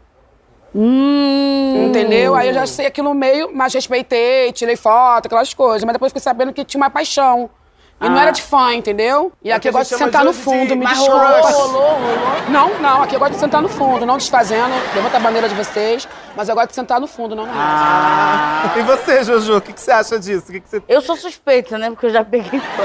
Hum. 0.73 1.87
Entendeu? 1.87 2.33
Aí 2.33 2.47
eu 2.47 2.53
já 2.53 2.65
sei 2.65 2.85
aquilo 2.85 3.13
meio, 3.13 3.51
mas 3.53 3.73
respeitei, 3.73 4.51
tirei 4.51 4.75
foto, 4.75 5.27
aquelas 5.27 5.53
coisas. 5.53 5.83
Mas 5.83 5.93
depois 5.93 6.11
fiquei 6.11 6.21
sabendo 6.21 6.53
que 6.53 6.63
tinha 6.63 6.81
uma 6.81 6.89
paixão. 6.89 7.49
E 8.01 8.09
não 8.09 8.17
era 8.19 8.31
de 8.31 8.41
fã, 8.41 8.73
entendeu? 8.73 9.31
E 9.43 9.51
É 9.51 9.53
aqui 9.53 9.61
que 9.63 9.67
eu 9.69 9.73
gosto 9.73 9.91
de 9.91 9.97
sentar 9.97 10.21
de 10.21 10.25
no 10.25 10.29
hoje 10.31 10.39
de 10.39 10.43
fundo, 10.45 10.75
me 10.75 10.83
mais 10.83 10.97
desculpa. 10.97 11.25
crush. 11.25 11.53
Rolou, 11.53 11.81
rolou. 11.81 11.99
Não, 12.49 12.69
não, 12.79 13.03
aqui 13.03 13.15
eu 13.15 13.19
gosto 13.19 13.33
de 13.33 13.39
sentar 13.39 13.61
no 13.61 13.69
fundo, 13.69 14.05
não 14.05 14.17
desfazendo, 14.17 14.73
levanta 14.95 15.17
a 15.17 15.19
bandeira 15.19 15.47
de 15.47 15.53
vocês, 15.53 16.07
mas 16.35 16.49
eu 16.49 16.55
gosto 16.55 16.69
de 16.69 16.75
sentar 16.75 16.99
no 16.99 17.05
fundo, 17.07 17.35
não 17.35 17.45
na 17.45 17.51
raiz. 17.53 18.77
E 18.77 18.81
você, 18.81 19.23
Juju, 19.23 19.57
o 19.57 19.61
que, 19.61 19.71
que 19.71 19.79
você 19.81 19.91
acha 19.91 20.19
disso? 20.19 20.45
O 20.49 20.51
que, 20.51 20.59
que 20.61 20.69
você... 20.69 20.81
Eu 20.89 21.01
sou 21.01 21.15
suspeita, 21.15 21.77
né? 21.77 21.91
Porque 21.91 22.07
eu 22.07 22.11
já 22.11 22.23
peguei 22.25 22.59
fã. 22.59 22.83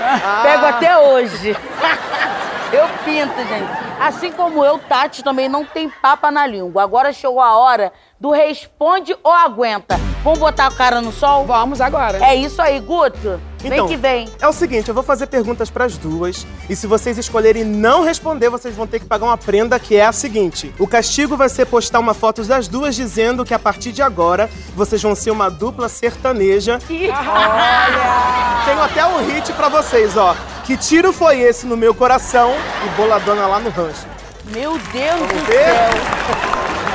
Ah. 0.00 0.40
Pego 0.42 0.66
até 0.66 0.98
hoje. 0.98 1.56
Eu 2.70 2.86
pinto, 3.02 3.34
gente. 3.48 3.87
Assim 4.00 4.30
como 4.32 4.64
eu, 4.64 4.78
Tati 4.78 5.22
também 5.24 5.48
não 5.48 5.64
tem 5.64 5.88
papa 5.88 6.30
na 6.30 6.46
língua. 6.46 6.82
Agora 6.82 7.12
chegou 7.12 7.40
a 7.40 7.56
hora 7.58 7.92
do 8.20 8.30
responde 8.30 9.16
ou 9.22 9.32
aguenta. 9.32 9.98
Vamos 10.22 10.38
botar 10.38 10.66
a 10.66 10.70
cara 10.70 11.00
no 11.00 11.12
sol? 11.12 11.44
Vamos 11.44 11.80
agora. 11.80 12.24
É 12.24 12.34
isso 12.34 12.60
aí, 12.60 12.80
Guto. 12.80 13.40
Vem 13.60 13.72
Então, 13.72 13.88
que 13.88 13.96
vem. 13.96 14.28
É 14.40 14.46
o 14.46 14.52
seguinte, 14.52 14.88
eu 14.88 14.94
vou 14.94 15.02
fazer 15.02 15.26
perguntas 15.26 15.68
pras 15.68 15.96
duas 15.96 16.46
e 16.68 16.76
se 16.76 16.86
vocês 16.86 17.18
escolherem 17.18 17.64
não 17.64 18.04
responder, 18.04 18.48
vocês 18.48 18.74
vão 18.74 18.86
ter 18.86 19.00
que 19.00 19.06
pagar 19.06 19.26
uma 19.26 19.36
prenda 19.36 19.78
que 19.80 19.96
é 19.96 20.06
a 20.06 20.12
seguinte: 20.12 20.72
o 20.78 20.86
castigo 20.86 21.36
vai 21.36 21.48
ser 21.48 21.66
postar 21.66 21.98
uma 21.98 22.14
foto 22.14 22.44
das 22.44 22.68
duas 22.68 22.94
dizendo 22.94 23.44
que 23.44 23.54
a 23.54 23.58
partir 23.58 23.90
de 23.90 24.02
agora 24.02 24.48
vocês 24.76 25.02
vão 25.02 25.14
ser 25.14 25.30
uma 25.32 25.48
dupla 25.48 25.88
sertaneja. 25.88 26.78
Tenho 26.88 28.82
até 28.82 29.04
um 29.06 29.26
hit 29.26 29.52
pra 29.54 29.68
vocês, 29.68 30.16
ó. 30.16 30.36
Que 30.64 30.76
tiro 30.76 31.12
foi 31.12 31.40
esse 31.40 31.66
no 31.66 31.76
meu 31.76 31.94
coração 31.94 32.52
e 32.84 32.88
boladona 32.96 33.46
lá 33.46 33.58
no 33.58 33.70
rancho. 33.70 33.87
Meu 34.52 34.78
Deus 34.92 35.20
do 35.20 35.46
ver? 35.46 35.64
céu. 35.64 35.90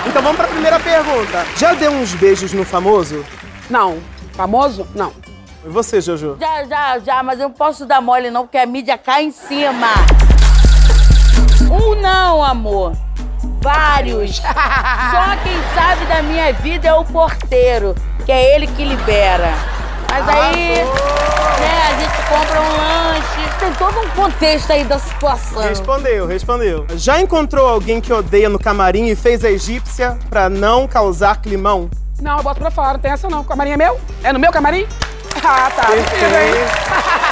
Então 0.07 0.21
vamos 0.21 0.37
pra 0.37 0.47
primeira 0.47 0.79
pergunta. 0.79 1.45
Já 1.57 1.73
deu 1.73 1.91
uns 1.91 2.13
beijos 2.13 2.53
no 2.53 2.63
famoso? 2.65 3.25
Não. 3.69 3.99
Famoso? 4.33 4.87
Não. 4.93 5.13
E 5.65 5.69
você, 5.69 6.01
Jojo? 6.01 6.37
Já, 6.39 6.63
já, 6.65 6.99
já, 6.99 7.23
mas 7.23 7.39
eu 7.39 7.47
não 7.47 7.55
posso 7.55 7.85
dar 7.85 8.01
mole 8.01 8.29
não, 8.29 8.41
porque 8.43 8.57
a 8.57 8.65
mídia 8.65 8.97
cai 8.97 9.23
em 9.23 9.31
cima. 9.31 9.87
Um 11.71 11.95
não, 12.01 12.43
amor. 12.43 12.93
Vários. 13.61 14.37
Só 14.43 15.37
quem 15.43 15.55
sabe 15.73 16.05
da 16.05 16.21
minha 16.21 16.51
vida 16.53 16.89
é 16.89 16.93
o 16.93 17.05
porteiro, 17.05 17.95
que 18.25 18.31
é 18.31 18.55
ele 18.55 18.67
que 18.67 18.83
libera. 18.83 19.53
Mas 20.11 20.27
aí, 20.29 20.75
né, 21.63 21.81
a 21.87 21.99
gente 21.99 22.29
compra 22.29 22.61
um 22.61 22.77
lanche. 22.77 23.59
Tem 23.59 23.73
todo 23.73 23.99
um 23.99 24.09
contexto 24.09 24.71
aí 24.71 24.83
da 24.83 24.99
situação. 24.99 25.61
Respondeu, 25.61 26.27
respondeu. 26.27 26.85
Já 26.95 27.19
encontrou 27.19 27.67
alguém 27.67 28.01
que 28.01 28.11
odeia 28.11 28.49
no 28.49 28.59
camarim 28.59 29.07
e 29.07 29.15
fez 29.15 29.43
a 29.43 29.49
egípcia 29.49 30.17
pra 30.29 30.49
não 30.49 30.87
causar 30.87 31.41
climão? 31.41 31.89
Não, 32.21 32.37
eu 32.37 32.43
boto 32.43 32.59
pra 32.59 32.71
fora, 32.71 32.93
não 32.93 32.99
tem 32.99 33.11
essa 33.11 33.27
não. 33.29 33.41
O 33.41 33.43
camarim 33.43 33.71
é 33.71 33.77
meu? 33.77 33.99
É 34.23 34.31
no 34.31 34.39
meu 34.39 34.51
camarim? 34.51 34.87
Ah, 35.45 35.69
tá. 35.75 35.89
Mentira, 35.89 36.45
hein? 36.45 36.53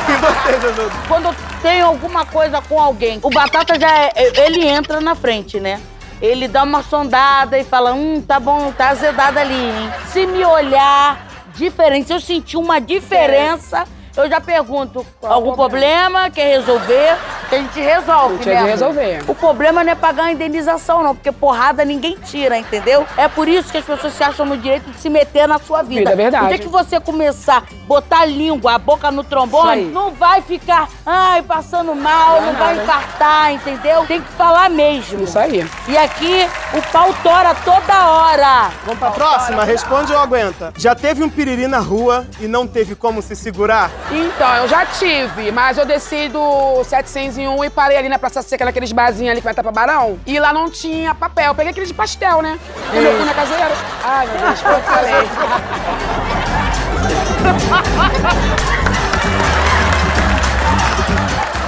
E 0.09 0.13
você, 0.17 0.59
Jojo? 0.59 0.91
Quando 1.07 1.25
eu 1.25 1.35
tenho 1.61 1.85
alguma 1.85 2.25
coisa 2.25 2.59
com 2.61 2.79
alguém, 2.79 3.19
o 3.21 3.29
Batata 3.29 3.79
já 3.79 4.05
é, 4.05 4.11
ele 4.15 4.67
entra 4.67 4.99
na 4.99 5.13
frente, 5.13 5.59
né? 5.59 5.79
Ele 6.21 6.47
dá 6.47 6.63
uma 6.63 6.83
sondada 6.83 7.57
e 7.57 7.63
fala, 7.63 7.93
hum, 7.93 8.21
tá 8.21 8.39
bom, 8.39 8.71
tá 8.71 8.89
azedado 8.89 9.39
ali, 9.39 9.53
hein? 9.53 9.91
Se 10.11 10.25
me 10.25 10.43
olhar 10.43 11.27
diferente, 11.55 12.07
se 12.07 12.13
eu 12.13 12.19
sentir 12.19 12.57
uma 12.57 12.79
diferença, 12.79 13.85
eu 14.15 14.29
já 14.29 14.41
pergunto, 14.41 15.05
algum 15.21 15.53
problema? 15.53 16.29
Quer 16.29 16.57
resolver? 16.57 17.17
Que 17.51 17.55
a 17.55 17.59
gente 17.59 17.79
resolve, 17.81 18.37
Tinha 18.37 18.55
né? 18.55 18.63
que 18.63 18.69
resolver. 18.69 19.23
O 19.27 19.35
problema 19.35 19.83
não 19.83 19.91
é 19.91 19.95
pagar 19.95 20.25
a 20.27 20.31
indenização, 20.31 21.03
não, 21.03 21.13
porque 21.13 21.31
porrada 21.33 21.83
ninguém 21.83 22.15
tira, 22.23 22.57
entendeu? 22.57 23.05
É 23.17 23.27
por 23.27 23.45
isso 23.49 23.69
que 23.69 23.77
as 23.77 23.83
pessoas 23.83 24.13
se 24.13 24.23
acham 24.23 24.45
no 24.45 24.55
direito 24.57 24.89
de 24.89 24.97
se 24.97 25.09
meter 25.09 25.47
na 25.49 25.59
sua 25.59 25.83
vida. 25.83 25.99
Vida, 25.99 26.11
é 26.11 26.15
verdade. 26.15 26.45
O 26.45 26.47
dia 26.47 26.59
que 26.59 26.69
você 26.69 26.97
começar 27.01 27.57
a 27.57 27.63
botar 27.85 28.19
a 28.21 28.25
língua, 28.25 28.75
a 28.75 28.79
boca 28.79 29.11
no 29.11 29.21
trombone, 29.23 29.83
não 29.85 30.11
vai 30.11 30.41
ficar, 30.41 30.87
ai, 31.05 31.41
passando 31.41 31.93
mal, 31.93 32.35
Não 32.41 32.47
não, 32.47 32.49
é 32.53 32.53
vai 32.53 32.75
nada. 32.75 32.83
infartar, 32.83 33.51
entendeu? 33.51 34.05
Tem 34.05 34.21
que 34.21 34.31
falar 34.31 34.69
mesmo. 34.69 35.23
Isso 35.25 35.37
aí. 35.37 35.67
E 35.89 35.97
aqui, 35.97 36.47
o 36.73 36.81
pau 36.93 37.13
tora 37.21 37.53
toda 37.65 38.07
hora. 38.07 38.69
Vamos 38.85 38.99
pra 38.99 39.11
próxima? 39.11 39.65
Responde 39.65 40.13
ou 40.13 40.19
aguenta? 40.19 40.71
Já 40.77 40.95
teve 40.95 41.21
um 41.21 41.29
piriri 41.29 41.67
na 41.67 41.79
rua 41.79 42.25
e 42.39 42.47
não 42.47 42.65
teve 42.65 42.95
como 42.95 43.21
se 43.21 43.35
segurar? 43.35 43.91
Então, 44.09 44.55
eu 44.55 44.67
já 44.69 44.85
tive, 44.85 45.51
mas 45.51 45.77
eu 45.77 45.85
desci 45.85 46.29
do 46.29 46.81
700 46.85 47.40
um 47.47 47.63
e 47.63 47.69
parei 47.69 47.97
ali 47.97 48.09
na 48.09 48.19
Praça 48.19 48.41
Seca, 48.41 48.65
naqueles 48.65 48.91
barzinhos 48.91 49.31
ali 49.31 49.41
que 49.41 49.43
vai 49.43 49.51
estar 49.51 49.63
pra 49.63 49.71
Barão. 49.71 50.19
E 50.25 50.39
lá 50.39 50.51
não 50.53 50.69
tinha 50.69 51.13
papel. 51.15 51.47
Eu 51.47 51.55
peguei 51.55 51.71
aquele 51.71 51.85
de 51.85 51.93
pastel, 51.93 52.41
né? 52.41 52.59
Quando 52.89 53.05
eu 53.05 53.15
fui 53.15 53.25
na 53.25 53.33
caseira. 53.33 53.71
Ai, 54.03 54.27
meu 54.27 54.37
Deus, 54.39 54.61
eu 54.61 54.81
falei. 54.81 55.13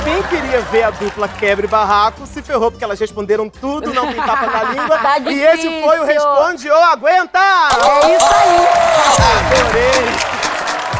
Quem 0.03 0.23
queria 0.23 0.59
ver 0.61 0.83
a 0.83 0.89
dupla 0.91 1.27
quebra 1.27 1.65
e 1.65 1.69
barraco 1.69 2.25
se 2.25 2.41
ferrou 2.41 2.69
porque 2.69 2.83
elas 2.83 2.99
responderam 2.99 3.49
tudo, 3.49 3.93
não 3.93 4.07
tem 4.07 4.21
tapa 4.21 4.47
na 4.47 4.63
língua. 4.63 4.97
Tá 4.99 5.17
e 5.19 5.41
esse 5.41 5.81
foi 5.81 5.99
o. 5.99 6.05
Responde 6.05 6.69
ou 6.69 6.83
Aguenta! 6.83 7.39
É 7.39 8.15
isso 8.15 8.25
aí. 8.25 8.67
Adorei! 9.61 10.43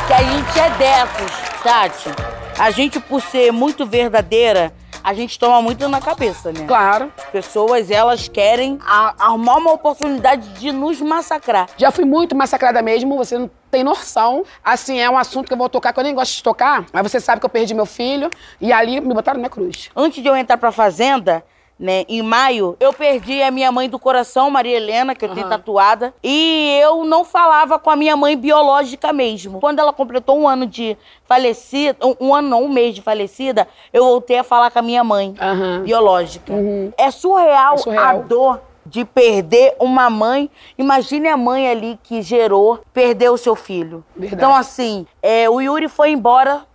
que 0.08 0.14
a 0.14 0.22
gente 0.22 0.60
é 0.60 0.70
dessas, 0.72 1.32
Tati. 1.64 2.33
A 2.58 2.72
gente, 2.72 3.00
por 3.00 3.22
ser 3.22 3.52
muito 3.52 3.86
verdadeira, 3.86 4.74
a 5.04 5.14
gente 5.14 5.38
toma 5.38 5.62
muito 5.62 5.88
na 5.90 6.00
cabeça, 6.00 6.52
né? 6.52 6.66
Claro. 6.66 7.12
As 7.18 7.26
pessoas, 7.26 7.92
elas 7.92 8.28
querem 8.28 8.80
arrumar 9.20 9.58
uma 9.58 9.74
oportunidade 9.74 10.48
de 10.54 10.72
nos 10.72 11.02
massacrar. 11.02 11.68
Já 11.78 11.92
fui 11.92 12.06
muito 12.06 12.36
massacrada 12.36 12.82
mesmo, 12.82 13.18
você 13.18 13.38
não 13.38 13.50
tem 13.70 13.84
noção. 13.84 14.44
Assim, 14.64 15.00
é 15.00 15.10
um 15.10 15.18
assunto 15.18 15.48
que 15.48 15.54
eu 15.54 15.58
vou 15.58 15.68
tocar, 15.68 15.92
que 15.92 16.00
eu 16.00 16.04
nem 16.04 16.16
gosto 16.16 16.36
de 16.36 16.44
tocar, 16.44 16.86
mas 16.94 17.12
você 17.12 17.20
sabe 17.20 17.42
que 17.42 17.46
eu 17.46 17.50
perdi 17.50 17.74
meu 17.74 17.86
filho 17.86 18.30
e 18.62 18.72
ali 18.72 19.02
me 19.02 19.14
botaram 19.14 19.42
na 19.42 19.50
cruz. 19.50 19.90
Antes 19.96 20.22
de 20.22 20.30
eu 20.30 20.36
entrar 20.36 20.58
pra 20.58 20.72
fazenda, 20.72 21.44
né, 21.84 22.06
em 22.08 22.22
maio, 22.22 22.78
eu 22.80 22.94
perdi 22.94 23.44
a 23.44 23.52
minha 23.52 23.70
mãe 23.70 23.90
do 23.90 24.00
coração, 24.00 24.50
Maria 24.50 24.78
Helena, 24.78 25.14
que 25.14 25.26
eu 25.26 25.34
tenho 25.36 25.50
tatuada, 25.50 26.14
e 26.24 26.80
eu 26.82 27.04
não 27.04 27.26
falava 27.26 27.78
com 27.78 27.90
a 27.90 27.96
minha 27.98 28.16
mãe 28.16 28.38
biológica 28.38 29.12
mesmo. 29.12 29.60
Quando 29.60 29.80
ela 29.80 29.92
completou 29.92 30.40
um 30.40 30.48
ano 30.48 30.66
de 30.66 30.98
falecida, 31.26 31.98
um, 32.02 32.16
um 32.30 32.34
ano 32.34 32.48
não, 32.48 32.64
um 32.64 32.70
mês 32.70 32.96
de 32.96 33.02
falecida, 33.02 33.68
eu 33.92 34.06
voltei 34.06 34.38
a 34.40 34.46
falar 34.46 34.72
com 34.72 34.80
a 34.80 34.82
minha 34.82 35.04
mãe 35.04 35.36
Aham. 35.38 35.82
biológica. 35.84 36.54
É 36.98 37.12
surreal, 37.12 37.74
É 37.76 37.78
surreal. 37.80 38.06
a 38.06 38.14
dor 38.14 38.62
de 38.86 39.04
perder 39.04 39.76
uma 39.78 40.10
mãe. 40.10 40.50
Imagine 40.78 41.28
a 41.28 41.36
mãe 41.36 41.68
ali 41.70 42.00
que 42.02 42.22
gerou, 42.22 42.80
perdeu 42.94 43.34
o 43.34 43.38
seu 43.38 43.58
filho. 43.58 44.06
Verdade. 44.16 44.36
Então, 44.36 44.56
assim, 44.56 45.06
é, 45.22 45.50
o 45.50 45.60
Yuri 45.60 45.90
foi 45.90 46.12
embora, 46.12 46.66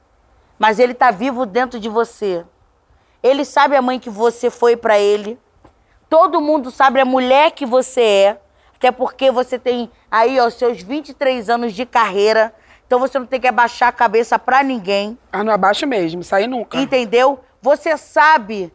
mas 0.59 0.79
ele 0.79 0.93
tá 0.93 1.11
vivo 1.11 1.47
dentro 1.47 1.81
de 1.81 1.89
você. 1.89 2.45
Ele 3.23 3.45
sabe 3.45 3.77
a 3.77 3.83
mãe 3.83 3.99
que 3.99 4.11
você 4.11 4.51
foi 4.51 4.77
pra 4.77 4.99
ele. 4.99 5.39
Todo 6.09 6.41
mundo 6.41 6.71
sabe 6.71 7.01
a 7.01 7.05
mulher 7.05 7.51
que 7.51 7.67
você 7.67 8.01
é. 8.01 8.41
Até 8.77 8.91
porque 8.93 9.31
você 9.31 9.59
tem 9.59 9.91
aí, 10.11 10.39
ó, 10.39 10.49
seus 10.51 10.81
23 10.81 11.51
anos 11.51 11.73
de 11.75 11.85
carreira. 11.85 12.55
Então 12.87 12.99
você 12.99 13.19
não 13.19 13.27
tem 13.27 13.41
que 13.41 13.49
abaixar 13.49 13.89
a 13.89 13.93
cabeça 13.93 14.39
pra 14.39 14.63
ninguém. 14.63 15.19
Ah, 15.33 15.45
não 15.45 15.53
abaixo 15.53 15.87
mesmo, 15.87 16.23
sair 16.23 16.47
nunca. 16.47 16.79
Entendeu? 16.79 17.41
Você 17.61 17.97
sabe, 17.99 18.73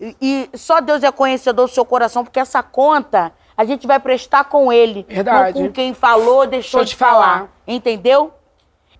e, 0.00 0.16
e 0.20 0.58
só 0.58 0.80
Deus 0.80 1.02
é 1.04 1.12
conhecedor 1.12 1.68
do 1.68 1.72
seu 1.72 1.84
coração, 1.84 2.24
porque 2.24 2.40
essa 2.40 2.62
conta 2.62 3.32
a 3.56 3.64
gente 3.64 3.86
vai 3.86 4.00
prestar 4.00 4.44
com 4.44 4.72
ele. 4.72 5.06
Verdade. 5.08 5.60
Não 5.60 5.68
com 5.68 5.72
quem 5.72 5.94
falou, 5.94 6.46
deixou 6.46 6.80
Deixou 6.80 6.84
de 6.84 6.90
de 6.90 6.96
falar. 6.96 7.32
falar. 7.34 7.48
Entendeu? 7.68 8.32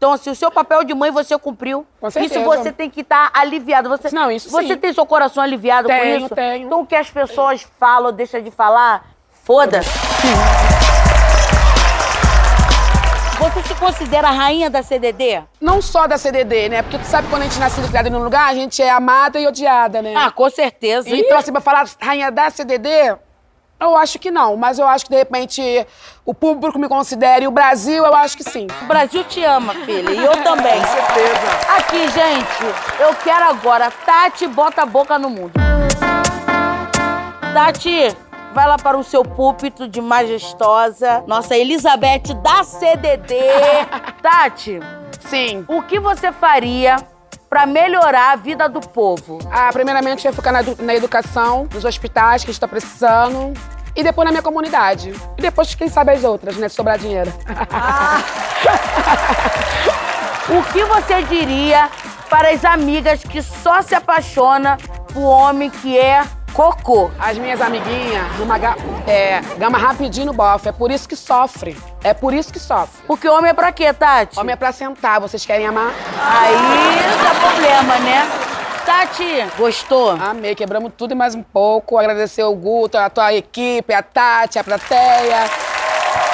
Então, 0.02 0.14
assim, 0.14 0.30
o 0.30 0.34
seu 0.34 0.50
papel 0.50 0.82
de 0.82 0.92
mãe 0.94 1.12
você 1.12 1.38
cumpriu. 1.38 1.86
Com 2.00 2.10
certeza. 2.10 2.40
Isso 2.40 2.44
você 2.44 2.72
tem 2.72 2.90
que 2.90 3.02
estar 3.02 3.30
aliviado. 3.32 3.88
Você, 3.88 4.12
Não, 4.12 4.32
isso 4.32 4.50
Você 4.50 4.66
sim. 4.66 4.76
tem 4.76 4.92
seu 4.92 5.06
coração 5.06 5.40
aliviado 5.40 5.86
com 5.88 5.94
Tenho, 5.94 6.26
isso? 6.26 6.34
tenho. 6.34 6.66
Então, 6.66 6.80
o 6.80 6.86
que 6.86 6.96
as 6.96 7.08
pessoas 7.08 7.64
falam, 7.78 8.12
deixa 8.12 8.42
de 8.42 8.50
falar, 8.50 9.04
foda-se. 9.44 9.88
Você 13.38 13.62
se 13.62 13.74
considera 13.76 14.26
a 14.26 14.32
rainha 14.32 14.68
da 14.68 14.82
CDD? 14.82 15.40
Não 15.60 15.80
só 15.80 16.08
da 16.08 16.18
CDD, 16.18 16.68
né? 16.68 16.82
Porque 16.82 16.98
tu 16.98 17.04
sabe 17.04 17.28
quando 17.28 17.42
a 17.42 17.44
gente 17.44 17.60
nasce 17.60 17.80
criada 17.88 18.08
em 18.08 18.14
um 18.16 18.24
lugar, 18.24 18.48
a 18.48 18.54
gente 18.54 18.82
é 18.82 18.90
amada 18.90 19.38
e 19.38 19.46
odiada, 19.46 20.02
né? 20.02 20.14
Ah, 20.16 20.32
com 20.32 20.50
certeza. 20.50 21.08
Então, 21.10 21.38
assim, 21.38 21.52
pra 21.52 21.60
falar 21.60 21.88
rainha 22.00 22.28
da 22.32 22.50
CDD, 22.50 22.88
eu 23.90 23.96
acho 23.96 24.18
que 24.18 24.30
não. 24.30 24.56
Mas 24.56 24.78
eu 24.78 24.86
acho 24.86 25.04
que, 25.04 25.10
de 25.10 25.16
repente, 25.16 25.86
o 26.24 26.32
público 26.34 26.78
me 26.78 26.88
considere. 26.88 27.44
E 27.44 27.48
o 27.48 27.50
Brasil, 27.50 28.04
eu 28.04 28.14
acho 28.14 28.36
que 28.36 28.44
sim. 28.44 28.66
O 28.82 28.86
Brasil 28.86 29.24
te 29.24 29.44
ama, 29.44 29.74
filha. 29.74 30.10
E 30.10 30.24
eu 30.24 30.42
também. 30.42 30.80
Com 30.80 30.86
certeza. 30.86 31.76
Aqui, 31.76 32.08
gente, 32.10 33.00
eu 33.00 33.14
quero 33.16 33.44
agora. 33.46 33.90
Tati, 33.90 34.46
bota 34.46 34.82
a 34.82 34.86
boca 34.86 35.18
no 35.18 35.30
mundo. 35.30 35.52
Tati, 37.52 38.16
vai 38.52 38.66
lá 38.66 38.76
para 38.76 38.96
o 38.96 39.04
seu 39.04 39.24
púlpito 39.24 39.88
de 39.88 40.00
majestosa. 40.00 41.24
Nossa 41.26 41.56
Elizabeth 41.56 42.34
da 42.42 42.62
CDD. 42.64 43.36
Tati, 44.22 44.80
Sim. 45.20 45.64
o 45.68 45.82
que 45.82 45.98
você 45.98 46.32
faria 46.32 46.96
para 47.48 47.66
melhorar 47.66 48.32
a 48.32 48.36
vida 48.36 48.68
do 48.68 48.80
povo? 48.80 49.38
Ah, 49.50 49.70
primeiramente, 49.72 50.24
eu 50.24 50.30
ia 50.30 50.34
focar 50.34 50.52
na, 50.52 50.60
na 50.78 50.94
educação, 50.94 51.68
nos 51.72 51.84
hospitais 51.84 52.44
que 52.44 52.50
a 52.50 52.52
gente 52.52 52.60
tá 52.60 52.68
precisando. 52.68 53.52
E 53.94 54.02
depois 54.02 54.24
na 54.24 54.32
minha 54.32 54.42
comunidade. 54.42 55.12
E 55.38 55.42
depois, 55.42 55.74
quem 55.74 55.88
sabe, 55.88 56.12
as 56.12 56.24
outras, 56.24 56.56
né? 56.56 56.68
Se 56.68 56.74
sobrar 56.76 56.98
dinheiro. 56.98 57.32
O 60.48 60.62
que 60.72 60.84
você 60.84 61.22
diria 61.22 61.88
para 62.28 62.50
as 62.50 62.64
amigas 62.64 63.22
que 63.22 63.40
só 63.42 63.80
se 63.80 63.94
apaixona 63.94 64.76
por 65.12 65.22
homem 65.22 65.70
que 65.70 65.96
é 65.98 66.24
cocô? 66.52 67.10
As 67.18 67.38
minhas 67.38 67.60
amiguinhas, 67.60 68.26
numa 68.38 68.58
ga- 68.58 68.76
é, 69.06 69.40
gama 69.56 69.78
rapidinho 69.78 70.26
no 70.26 70.32
bofe. 70.32 70.68
É 70.68 70.72
por 70.72 70.90
isso 70.90 71.08
que 71.08 71.16
sofre. 71.16 71.76
É 72.02 72.12
por 72.12 72.34
isso 72.34 72.52
que 72.52 72.58
sofre. 72.58 73.02
Porque 73.06 73.28
homem 73.28 73.50
é 73.50 73.54
pra 73.54 73.70
quê, 73.72 73.92
Tati? 73.92 74.38
Homem 74.38 74.52
é 74.52 74.56
pra 74.56 74.72
sentar. 74.72 75.20
Vocês 75.20 75.46
querem 75.46 75.66
amar? 75.66 75.92
Aí 76.20 76.54
dá 77.22 77.30
problema, 77.40 77.98
né? 78.00 78.28
Tati, 78.84 79.46
gostou? 79.56 80.10
Amei, 80.10 80.54
quebramos 80.54 80.92
tudo 80.96 81.12
e 81.12 81.14
mais 81.14 81.34
um 81.34 81.42
pouco. 81.42 81.96
Agradecer 81.98 82.42
o 82.42 82.54
Guto, 82.54 82.98
a 82.98 83.08
tua 83.08 83.32
equipe, 83.32 83.92
a 83.94 84.02
Tati, 84.02 84.58
a 84.58 84.64
plateia. 84.64 85.48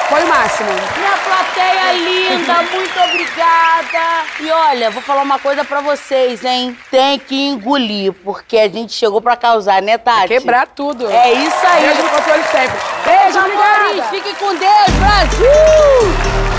Foi 0.08 0.24
o 0.24 0.26
máximo. 0.28 0.70
Minha 0.96 1.16
plateia 1.18 1.92
linda, 1.92 2.54
muito 2.72 2.98
obrigada. 2.98 4.24
E 4.40 4.50
olha, 4.50 4.90
vou 4.90 5.02
falar 5.02 5.22
uma 5.22 5.38
coisa 5.38 5.64
pra 5.64 5.82
vocês, 5.82 6.42
hein? 6.44 6.76
Tem 6.90 7.18
que 7.18 7.48
engolir, 7.48 8.14
porque 8.24 8.58
a 8.58 8.68
gente 8.68 8.94
chegou 8.94 9.20
pra 9.20 9.36
causar, 9.36 9.82
né, 9.82 9.98
Tati? 9.98 10.28
Quebrar 10.28 10.66
tudo. 10.68 11.10
É 11.10 11.32
isso 11.32 11.66
aí. 11.66 11.82
Beijo 11.82 12.02
no 12.02 12.08
controle 12.08 12.44
sempre. 12.44 12.78
Beijo, 13.04 13.38
obrigada. 13.38 14.02
fiquem 14.10 14.34
com 14.36 14.54
Deus, 14.54 14.90
Brasil! 14.98 16.57